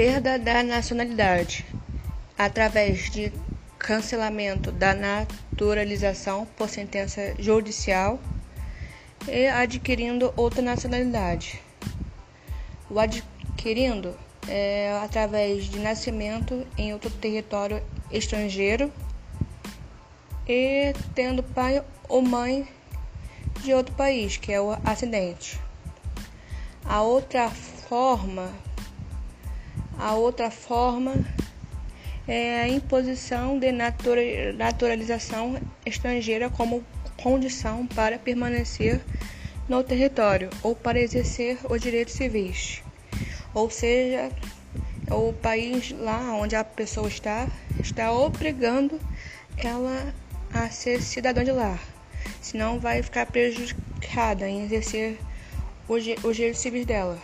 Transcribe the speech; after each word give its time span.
perda 0.00 0.38
da 0.38 0.62
nacionalidade 0.62 1.66
através 2.38 3.10
de 3.10 3.30
cancelamento 3.78 4.72
da 4.72 4.94
naturalização 4.94 6.46
por 6.56 6.70
sentença 6.70 7.34
judicial 7.38 8.18
e 9.28 9.46
adquirindo 9.46 10.32
outra 10.38 10.62
nacionalidade. 10.62 11.60
O 12.88 12.98
adquirindo 12.98 14.16
é 14.48 14.98
através 15.04 15.64
de 15.64 15.78
nascimento 15.78 16.66
em 16.78 16.94
outro 16.94 17.10
território 17.10 17.82
estrangeiro 18.10 18.90
e 20.48 20.94
tendo 21.14 21.42
pai 21.42 21.84
ou 22.08 22.22
mãe 22.22 22.66
de 23.62 23.74
outro 23.74 23.94
país, 23.94 24.38
que 24.38 24.50
é 24.50 24.58
o 24.58 24.72
acidente. 24.82 25.60
A 26.86 27.02
outra 27.02 27.50
forma, 27.50 28.50
a 30.00 30.14
outra 30.14 30.50
forma 30.50 31.14
é 32.26 32.62
a 32.62 32.68
imposição 32.68 33.58
de 33.58 33.70
naturalização 33.70 35.60
estrangeira 35.84 36.48
como 36.48 36.82
condição 37.22 37.86
para 37.86 38.18
permanecer 38.18 38.98
no 39.68 39.84
território 39.84 40.48
ou 40.62 40.74
para 40.74 40.98
exercer 40.98 41.58
os 41.68 41.82
direitos 41.82 42.14
civis. 42.14 42.82
Ou 43.52 43.68
seja, 43.68 44.32
o 45.10 45.34
país 45.34 45.92
lá 45.92 46.34
onde 46.34 46.56
a 46.56 46.64
pessoa 46.64 47.08
está 47.08 47.46
está 47.78 48.10
obrigando 48.10 48.98
ela 49.58 50.14
a 50.52 50.70
ser 50.70 51.02
cidadã 51.02 51.44
de 51.44 51.52
lá, 51.52 51.78
senão 52.40 52.80
vai 52.80 53.02
ficar 53.02 53.26
prejudicada 53.26 54.48
em 54.48 54.64
exercer 54.64 55.18
os 55.86 56.02
direitos 56.04 56.60
civis 56.60 56.86
dela. 56.86 57.18